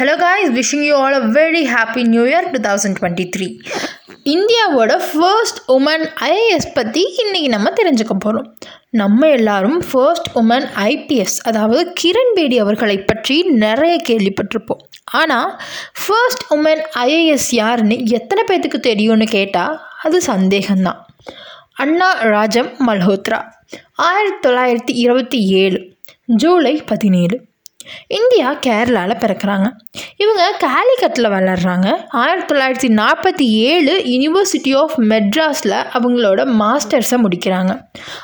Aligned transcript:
Hello 0.00 0.12
guys 0.16 0.52
wishing 0.58 0.84
you 0.88 0.94
all 0.96 1.14
a 1.16 1.24
very 1.32 1.62
happy 1.72 2.02
new 2.02 2.22
year 2.24 2.46
two 2.52 2.58
thousand 2.66 2.96
twenty 2.98 3.24
three 3.34 3.46
இந்தியாவோட 4.34 4.92
first 5.08 5.58
woman 5.74 6.04
IAS 6.28 6.68
பற்றி 6.74 7.02
இன்றைக்கி 7.22 7.48
நம்ம 7.48 7.72
தெரிஞ்சுக்க 7.80 8.14
போகிறோம் 8.24 8.46
நம்ம 8.90 9.28
எல்லாரும் 9.28 9.76
ஃபர்ஸ்ட் 9.90 10.28
உமன் 10.34 10.66
ஐபிஎஸ் 10.84 11.36
அதாவது 11.42 11.82
கிரண் 12.02 12.32
பேடி 12.34 12.58
அவர்களை 12.58 12.96
பற்றி 13.00 13.36
நிறைய 13.42 13.96
கேள்விப்பட்டிருப்போம். 14.08 14.80
ஆனால் 15.04 15.50
ஃபர்ஸ்ட் 16.04 16.46
உமன் 16.56 16.82
ஐஏஎஸ் 16.94 17.50
யாருன்னு 17.50 17.98
எத்தனை 18.18 18.44
பேர்த்துக்கு 18.50 18.80
தெரியும்னு 18.90 19.24
கேட்டால் 19.24 19.76
அது 20.02 20.20
சந்தேகம்தான். 20.26 21.00
அண்ணா 21.72 22.10
ராஜம் 22.12 22.72
மல்ஹோத்ரா 22.88 23.42
ஆயிரத்தி 23.94 24.48
தொள்ளாயிரத்தி 24.48 24.96
இருபத்தி 25.04 25.42
ஏழு 25.62 25.80
ஜூலை 26.26 26.82
பதினேழு. 26.86 27.38
இந்தியா 28.06 28.54
கேரளாவில் 28.66 29.20
பிறக்கிறாங்க. 29.20 29.68
இவங்க 30.16 30.42
காலிக்கட்டில் 30.60 31.28
வளர்கிறாங்க 31.30 31.88
ஆயிரத்தி 32.08 32.54
தொள்ளாயிரத்தி 32.54 32.92
நாற்பத்தி 32.94 33.46
ஏழு 33.48 34.02
யூனிவர்சிட்டி 34.06 34.76
ஆஃப் 34.76 34.98
மெட்ராஸில் 34.98 35.76
அவங்களோட 35.94 36.40
மாஸ்டர்ஸை 36.62 37.18
முடிக்கிறாங்க. 37.24 37.72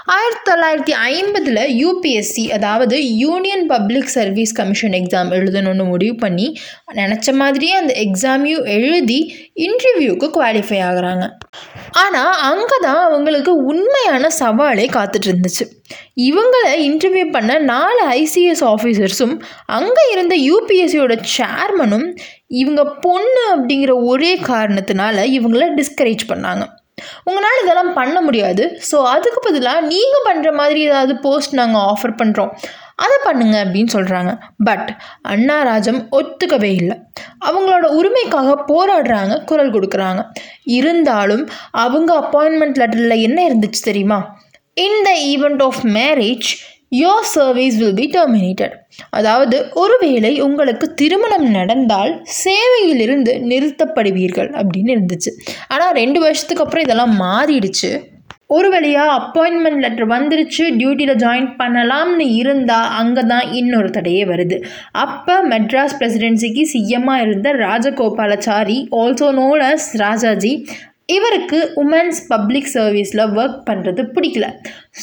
ஆயிரத்தி 0.04 0.50
தொள்ளாயிரத்தி 0.50 0.94
ஐம்பதில் 1.10 1.62
யூபிஎஸ்சி 1.82 2.50
அதாவது 2.50 3.18
union 3.18 3.66
public 3.66 4.04
service 4.04 4.52
commission 4.52 4.92
exam 4.92 5.32
எழுதணும்னு 5.38 5.84
முடிவு 5.84 6.14
பண்ணி 6.14 6.58
நினச்ச 6.94 7.32
மாதிரியே 7.32 7.72
அந்த 7.72 7.94
எக்ஸாமையும் 8.06 8.64
எழுதி 8.64 9.45
இன்டர்வியூக்கு 9.64 10.26
குவாலிஃபை 10.36 10.78
ஆகுறாங்க. 10.88 11.24
ஆனால் 12.02 12.34
அங்கே 12.48 12.76
தான் 12.86 13.02
அவங்களுக்கு 13.08 13.52
உண்மையான 13.70 14.30
சவாலே 14.40 14.86
காத்துட்டு 14.96 15.28
இருந்துச்சு. 15.30 15.64
இவங்களை 16.28 16.72
இன்டர்வியூ 16.88 17.26
பண்ண 17.36 17.58
நாலு 17.72 18.02
ஐசிஎஸ் 18.22 18.64
ஆஃபீஸர்ஸும் 18.72 19.34
அங்கே 19.78 20.04
இருந்த 20.14 20.34
யூபிஎஸ்சியோட 20.48 21.14
சேர்மனும் 21.36 22.08
இவங்க 22.62 22.84
பொண்ணு 23.06 23.44
அப்படிங்கிற 23.54 23.94
ஒரே 24.12 24.32
காரணத்தினால 24.50 25.24
இவங்கள 25.38 25.68
டிஸ்கரேஜ் 25.80 26.24
பண்ணாங்க. 26.32 26.66
உங்களால் 27.28 27.62
இதெல்லாம் 27.62 27.92
பண்ண 27.98 28.16
முடியாது. 28.26 28.64
ஸோ 28.90 28.96
அதுக்கு 29.14 29.40
பதிலாக 29.46 29.88
நீங்கள் 29.92 30.26
பண்ணுற 30.28 30.50
மாதிரி 30.60 30.80
ஏதாவது 30.90 31.14
போஸ்ட் 31.24 31.54
நாங்கள் 31.60 31.86
ஆஃபர் 31.92 32.18
பண்ணுறோம் 32.20 32.52
அதை 33.04 33.16
பண்ணுங்க 33.24 33.56
அப்படின்னு 33.64 33.94
சொல்கிறாங்க 33.94 34.30
பட் 34.68 34.88
அண்ணா 35.32 35.56
ராஜம் 35.62 36.00
ஒத்துக்கவே 36.18 36.70
இல்லை. 36.80 36.96
அவங்களோட 37.48 37.86
உரிமைக்காக 37.98 38.54
போராடுறாங்க 38.70 39.34
குரல் 39.50 39.74
கொடுக்குறாங்க. 39.74 40.22
இருந்தாலும் 40.78 41.44
அவங்க 41.84 42.12
அப்பாயின்மெண்ட் 42.22 42.80
லெட்டரில் 42.82 43.24
என்ன 43.26 43.38
இருந்துச்சு 43.48 43.82
தெரியுமா? 43.88 44.18
In 44.86 44.98
the 45.08 45.12
event 45.32 45.62
of 45.68 45.82
marriage 45.98 46.48
your 47.02 47.28
service 47.36 47.76
will 47.76 47.94
be 47.94 48.04
terminated 48.16 48.74
அதாவது 49.18 49.56
ஒருவேளை 49.74 50.32
உங்களுக்கு 50.40 50.86
திருமணம் 51.00 51.46
நடந்தால் 51.50 52.12
சேவையிலிருந்து 52.44 53.32
நிறுத்தப்படுவீர்கள் 53.52 54.50
அப்படின்னு 54.60 54.92
இருந்துச்சு. 54.96 55.30
ஆனால் 55.68 55.94
ரெண்டு 55.94 56.20
வருஷத்துக்கு 56.20 56.64
அப்புறம் 56.64 56.86
இதெல்லாம் 56.86 57.14
மாறிடுச்சு. 57.24 57.90
ஒரு 58.50 58.68
வழியாக 58.70 59.14
அப்பாயின்மெண்ட் 59.14 59.80
லெட்டர் 59.80 60.08
வந்துருச்சு 60.08 60.64
டியூட்டியில் 60.76 61.20
ஜாயின் 61.22 61.48
பண்ணலாம்னு 61.56 62.26
இருந்தால் 62.34 62.92
அங்கே 63.00 63.22
தான் 63.22 63.46
இன்னொரு 63.52 63.90
தடையே 63.90 64.24
வருது. 64.24 64.56
அப்போ 65.04 65.36
மெட்ராஸ் 65.48 65.96
பிரசிடென்சிக்கு 65.98 66.62
சிஎம்மாக 66.72 67.24
இருந்த 67.26 67.50
Rajagopalachari 67.56 68.78
also 68.92 69.30
known 69.32 69.64
as 69.70 69.88
Rajaji 69.96 70.52
இவருக்கு 71.08 71.58
உமன்ஸ் 71.82 72.20
பப்ளிக் 72.28 72.70
சர்வீஸில் 72.74 73.22
ஒர்க் 73.40 73.58
பண்ணுறது 73.68 74.02
பிடிக்கல. 74.14 74.46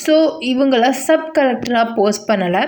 ஸோ 0.06 0.16
இவங்கள 0.52 0.90
சப் 1.06 1.30
கலெக்டராக 1.38 1.94
போஸ்ட் 1.98 2.26
பண்ணலை. 2.32 2.64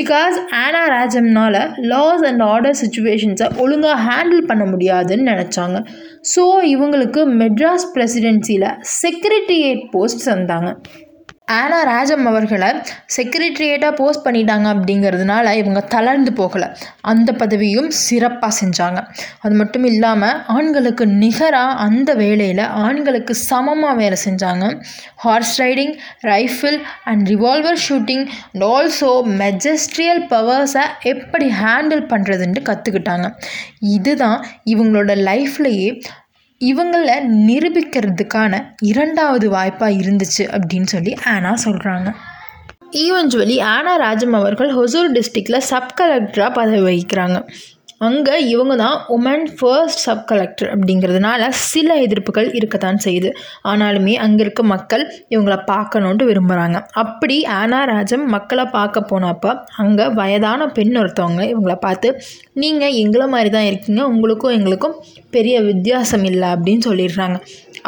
பிகாஸ் 0.00 0.36
ஆனா 0.62 0.82
ராஜம்னால் 0.96 1.60
லாஸ் 1.92 2.24
அண்ட் 2.30 2.44
ஆர்டர் 2.52 2.78
சுச்சுவேஷன்ஸை 2.82 3.48
ஒழுங்காக 3.64 3.96
ஹேண்டில் 4.08 4.44
பண்ண 4.50 4.66
முடியாதுன்னு 4.72 5.30
நினச்சாங்க. 5.32 5.80
ஸோ 6.34 6.44
இவங்களுக்கு 6.74 7.22
மெட்ராஸ் 7.42 7.88
பிரசிடென்சியில் 7.96 8.68
செக்ரட்டரியேட் 9.02 9.82
போஸ்ட் 9.96 10.24
தந்தாங்க. 10.30 10.70
ஆனா 11.48 11.82
ராஜம் 11.82 12.26
அவர்களை 12.26 12.68
செக்ரட்டரியேட்டாக 13.16 13.94
போஸ்ட் 13.94 14.26
பண்ணிட்டாங்க 14.26 14.66
அப்படிங்கிறதுனால 14.74 15.52
இவங்க 15.52 15.80
தளர்ந்து 15.80 16.32
போகலை. 16.32 16.68
அந்த 17.00 17.32
பதவியும் 17.32 17.90
சிறப்பாக 17.90 18.52
செஞ்சாங்க. 18.60 19.00
அது 19.40 19.54
மட்டும் 19.54 19.84
இல்லாமல் 19.84 20.42
ஆண்களுக்கு 20.46 21.06
நிகராக 21.06 21.78
அந்த 21.86 22.14
வேலையில் 22.14 22.58
ஆண்களுக்கு 22.58 23.34
சமமாக 23.34 23.94
வேலை 23.94 24.18
செஞ்சாங்க. 24.24 24.82
Horse 25.16 25.60
riding 25.60 25.94
rifle 26.22 26.78
and 27.04 27.28
revolver 27.28 27.80
shooting 27.88 28.26
and 28.52 28.66
also 28.72 29.12
magisterial 29.44 30.22
பவர்ஸை 30.34 30.84
எப்படி 31.14 31.48
ஹேண்டில் 31.62 32.04
பண்ணுறதுன்ட்டு 32.12 32.68
கற்றுக்கிட்டாங்க 32.70 33.28
இதுதான் 33.78 34.46
இவங்களோட 34.74 35.12
லைஃப்லேயே 35.30 36.02
இவங்களை 36.64 37.16
நிரூபிக்கிறதுக்கான 37.48 38.64
இரண்டாவது 38.82 39.50
வாய்ப்பாக 39.50 39.92
இருந்துச்சு 39.92 40.38
அப்படின்னு 40.38 40.82
சொல்லி 40.82 41.16
ஆனா 41.24 41.54
சொல்கிறாங்க 41.64 42.14
ஈவென்ச்சுவலி 42.90 43.62
ஆனா 43.62 43.96
ராஜம் 43.96 44.32
அவர்கள் 44.32 44.74
ஹொசூர் 44.74 45.10
டிஸ்ட்ரிக்டில் 45.12 45.58
சப் 45.58 45.94
கலெக்டராக 46.00 46.52
பதவி 46.52 46.80
வகிக்கிறாங்க. 46.80 47.48
அங்கே 48.00 48.34
இவங்க 48.52 48.74
தான் 48.82 48.96
உமன் 49.14 49.44
ஃபர்ஸ்ட் 49.58 50.02
சப் 50.06 50.24
கலெக்டர் 50.30 50.68
அப்படிங்கிறதுனால 50.72 51.48
சில 51.68 51.88
எதிர்ப்புகள் 52.06 52.48
இருக்கத்தான் 52.58 52.98
செய்யுது. 53.04 53.30
ஆனாலுமே 53.70 54.14
அங்கே 54.24 54.42
இருக்க 54.44 54.62
மக்கள் 54.72 55.04
இவங்கள 55.34 55.56
பார்க்கணுன்ட்டு 55.70 56.28
விரும்புகிறாங்க 56.30 56.78
அப்படி 57.02 57.36
ஆனா 57.60 57.78
ராஜம் 57.92 58.26
மக்களை 58.34 58.64
பார்க்க 58.76 59.04
போனப்போ 59.12 59.52
அங்கே 59.84 60.06
வயதான 60.20 60.66
பெண் 60.78 60.94
ஒருத்தவங்க 61.02 61.42
இவங்கள 61.52 61.76
பார்த்து 61.86 62.10
நீங்கள் 62.64 62.98
எங்களை 63.04 63.28
மாதிரி 63.34 63.52
தான் 63.56 63.68
இருக்கீங்க. 63.70 64.02
உங்களுக்கும் 64.12 64.56
எங்களுக்கும் 64.58 64.98
பெரிய 65.36 65.56
வித்தியாசம் 65.70 66.26
இல்லை 66.32 66.50
அப்படின்னு 66.56 66.84
சொல்லிடுறாங்க. 66.90 67.38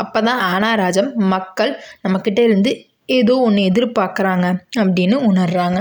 அப்போ 0.02 0.18
தான் 0.30 0.42
ஆனா 0.52 0.70
ராஜம் 0.82 1.12
மக்கள் 1.34 1.72
நம்மக்கிட்ட 2.04 2.40
இருந்து 2.48 2.72
ஏதோ 3.18 3.34
ஒன்று 3.44 3.68
எதிர்பார்க்குறாங்க 3.70 4.46
அப்படின்னு 4.80 5.16
உணர்றாங்க. 5.30 5.78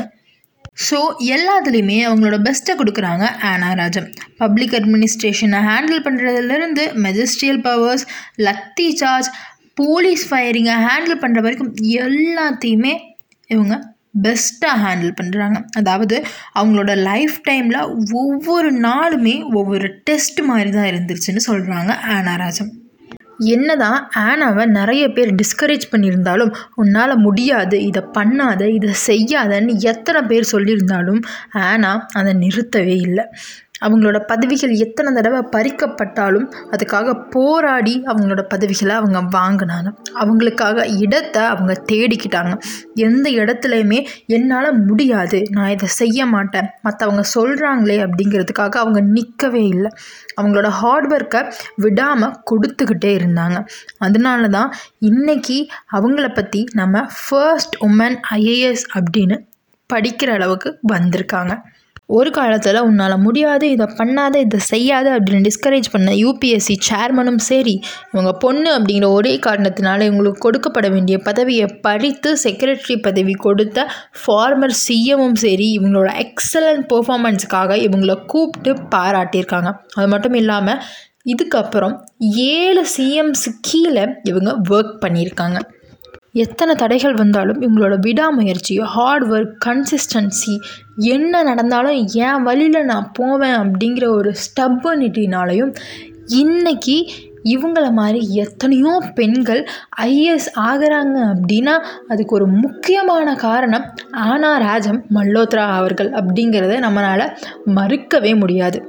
ஸோ 0.77 0.97
எல்லாத்துலேயுமே 1.35 1.97
அவங்களோட 2.03 2.38
பெஸ்ட்டை 2.41 2.73
கொடுக்குறாங்க 2.77 3.25
ஆனா 3.43 3.69
ராஜம். 3.73 4.07
பப்ளிக் 4.38 4.73
அட்மினிஸ்ட்ரேஷனை 4.73 5.59
handle 5.67 6.01
பண்ணுறதுலேருந்து 6.03 6.83
magisterial 7.01 7.61
powers 7.61 8.05
lathi 8.38 8.87
charge 8.97 9.29
police 9.73 10.23
ஃபயரிங்கை 10.29 10.75
handle 10.85 11.21
பண்ணுற 11.21 11.41
வரைக்கும் 11.41 11.73
எல்லாத்தையுமே 11.99 12.93
இவங்க 13.49 13.75
பெஸ்ட்டாக 14.21 14.77
ஹேண்டில் 14.83 15.17
பண்ணுறாங்க 15.21 15.57
அதாவது 15.77 16.16
அவங்களோட 16.55 16.91
லைஃப் 17.01 17.37
டைமில் 17.49 17.81
ஒவ்வொரு 18.21 18.69
நாளுமே 18.79 19.35
ஒவ்வொரு 19.53 19.89
டெஸ்ட் 20.03 20.41
மாதிரி 20.43 20.71
தான் 20.71 20.89
இருந்துருச்சுன்னு 20.91 21.43
சொல்கிறாங்க 21.47 21.91
ஆனாராஜம் 22.09 22.71
என்னதான் 23.39 24.09
ஆனாவை 24.11 24.65
நிறைய 24.65 25.11
பேர் 25.11 25.31
டிஸ்கரேஜ் 25.33 25.85
பண்ணியிருந்தாலும் 25.91 26.55
உன்னால் 26.75 27.17
முடியாது 27.17 27.83
இதை 27.83 28.03
பண்ணாத 28.17 28.67
இதை 28.67 28.93
செய்யாதன்னு 29.07 29.77
எத்தனை 29.77 30.21
பேர் 30.21 30.51
சொல்லியிருந்தாலும் 30.51 31.21
ஆனா 31.51 32.07
அதை 32.13 32.33
நிறுத்தவே 32.33 32.95
இல்லை. 33.01 33.25
அவங்களோட 33.85 34.17
பதவிகள் 34.19 34.73
எத்தனை 34.85 35.09
தடவை 35.13 35.41
பறிக்கப்பட்டாலும் 35.55 36.47
அதுக்காக 36.71 37.15
போராடி 37.29 38.03
அவங்களோட 38.05 38.41
பதவிகளை 38.41 38.95
அவங்க 38.95 39.19
வாங்கினாங்க. 39.38 39.89
அவங்களுக்காக 40.19 40.85
இடத்தை 40.97 41.43
அவங்க 41.43 41.83
தேடிக்கிட்டாங்க. 41.91 42.53
எந்த 42.93 43.29
இடத்துலையுமே 43.29 44.05
என்னால் 44.25 44.69
முடியாது. 44.79 45.41
நான் 45.51 45.69
இதை 45.69 45.87
செய்ய 45.87 46.25
மாட்டேன். 46.25 46.69
மற்றவங்க 46.83 47.23
சொல்கிறாங்களே 47.35 47.97
அப்படிங்கிறதுக்காக 48.05 48.75
அவங்க 48.75 49.01
நிற்கவே 49.01 49.63
இல்லை. 49.67 49.91
அவங்களோட 50.41 50.67
ஹார்ட் 50.67 51.13
ஒர்க்கை 51.13 51.53
விடாமல் 51.75 52.35
கொடுத்துக்கிட்டே 52.51 53.13
இருந்தாங்க. 53.19 53.66
அதனால 53.97 54.47
தான் 54.47 54.73
இன்றைக்கி 55.01 55.67
அவங்கள 55.91 56.33
பற்றி 56.33 56.63
நம்ம 56.73 57.05
ஃபர்ஸ்ட் 57.29 57.75
உமன் 57.85 58.17
ஐஏஎஸ் 58.31 58.85
அப்படின்னு 58.95 59.37
படிக்கிற 59.93 60.29
அளவுக்கு 60.31 60.79
வந்திருக்காங்க. 60.93 61.53
ஒரு 62.09 62.29
காலத்தில் 62.31 62.78
உன்னால் 62.79 63.16
முடியாது 63.18 63.69
இதை 63.69 63.85
பண்ணாத 63.97 64.35
இதை 64.35 64.59
செய்யாத 64.59 65.07
அப்படின்னு 65.18 65.47
டிஸ்கரேஜ் 65.47 65.87
பண்ண 65.91 66.11
யூபிஎஸ்சி 66.11 66.76
சேர்மனும் 66.90 67.41
சரி 67.47 67.73
இவங்க 68.14 68.31
பொண்ணு 68.34 68.70
அப்படிங்கிற 68.78 69.08
ஒரே 69.11 69.40
காரணத்தினால 69.46 70.05
இவங்களுக்கு 70.09 70.43
கொடுக்கப்பட 70.46 70.91
வேண்டிய 70.91 71.17
பதவியை 71.17 71.67
பறித்து 71.81 72.31
செக்ரட்டரி 72.43 73.02
பதவி 73.02 73.34
கொடுத்த 73.34 73.87
ஃபார்மர் 74.22 74.76
சிஎம்மும் 74.85 75.37
சரி 75.46 75.67
இவங்களோட 75.79 76.11
எக்ஸலண்ட் 76.26 76.87
பெர்ஃபார்மன்ஸுக்காக 76.93 77.76
இவங்கள 77.87 78.16
கூப்பிட்டு 78.26 78.73
பாராட்டியிருக்காங்க. 78.96 79.72
அது 79.96 80.08
மட்டும் 80.08 80.34
இல்லாமல் 80.34 80.81
இதுக்கப்புறம் 81.26 81.96
ஏழு 82.55 82.85
சிஎம்ஸு 82.97 83.52
கீழே 83.61 84.05
இவங்க 84.23 84.52
ஒர்க் 84.70 84.96
பண்ணியிருக்காங்க. 85.05 85.59
எத்தனை 86.37 86.73
தடைகள் 86.75 87.13
வந்தாலும் 87.13 87.61
இவங்களோட 87.61 87.95
விடாமுயற்சி 87.99 88.75
ஹார்ட் 88.95 89.25
ஒர்க் 89.31 89.55
கன்சிஸ்டன்சி 89.66 90.55
என்ன 90.95 91.43
நடந்தாலும் 91.43 91.99
என் 92.22 92.43
வழியில் 92.43 92.85
நான் 92.85 93.07
போவேன் 93.13 93.57
அப்படிங்கிற 93.61 94.05
ஒரு 94.09 94.31
ஸ்டப்பனிட்டினாலையும் 94.43 95.73
இன்றைக்கி 96.41 96.97
இவங்கள 97.43 97.85
மாதிரி 97.91 98.22
எத்தனையோ 98.34 98.93
பெண்கள் 99.16 99.61
ஐஎஸ் 100.01 100.47
ஆகிறாங்க 100.61 101.17
அப்படின்னா 101.34 101.75
அதுக்கு 102.07 102.35
ஒரு 102.35 102.47
முக்கியமான 102.55 103.35
காரணம் 103.35 103.85
ஆனா 104.25 104.49
ராஜம் 104.57 105.01
மல்லோத்ரா 105.16 105.66
அவர்கள் 105.79 106.11
அப்படிங்கிறத 106.11 106.75
நம்மளால் 106.85 107.25
மறுக்கவே 107.75 108.33
முடியாது. 108.40 108.79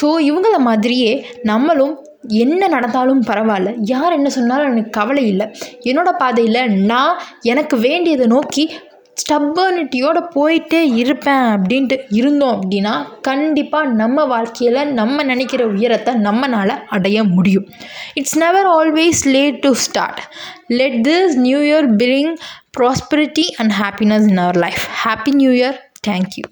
ஸோ 0.00 0.08
இவங்கள 0.28 0.56
மாதிரியே 0.58 1.12
நம்மளும் 1.42 1.94
என்ன 2.28 2.68
நடந்தாலும் 2.68 3.22
பரவாயில்ல. 3.22 3.74
யார் 3.78 4.12
என்ன 4.12 4.28
சொன்னாலும் 4.28 4.70
எனக்கு 4.70 4.90
கவலை 4.90 5.26
இல்லை. 5.26 5.46
என்னோட 5.80 6.10
பாதையில் 6.18 6.70
நான் 6.70 7.20
எனக்கு 7.42 7.78
வேண்டியதை 7.78 8.26
நோக்கி 8.26 8.70
ஸ்டப்பர்னிட்டியோடு 9.22 10.20
போயிட்டே 10.34 10.94
இருப்பேன் 10.94 11.44
அப்படின்ட்டு 11.54 12.00
இருந்தோம் 12.08 12.60
அப்படின்னா 12.60 13.06
கண்டிப்பாக 13.22 13.92
நம்ம 13.92 14.24
வாழ்க்கையில் 14.24 14.92
நம்ம 14.92 15.22
நினைக்கிற 15.22 15.66
உயரத்தை 15.66 16.14
நம்மளால் 16.14 16.82
அடைய 16.86 17.24
முடியும். 17.24 17.66
It's 18.14 18.38
never 18.38 18.66
always 18.66 19.22
late 19.24 19.58
to 19.58 19.72
start 19.72 20.20
let 20.66 21.08
this 21.08 21.36
new 21.36 21.58
year 21.58 21.96
bring 21.96 22.34
prosperity 22.80 23.46
and 23.56 23.72
happiness 23.72 24.28
in 24.28 24.36
our 24.36 24.56
life 24.56 24.86
happy 25.04 25.30
new 25.30 25.50
year 25.50 25.78
thank you 26.08 26.44